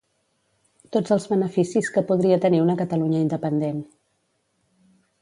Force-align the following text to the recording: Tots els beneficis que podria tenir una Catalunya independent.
Tots 0.95 1.13
els 1.15 1.27
beneficis 1.33 1.91
que 1.97 2.05
podria 2.13 2.41
tenir 2.47 2.65
una 2.65 2.79
Catalunya 2.83 3.23
independent. 3.29 3.89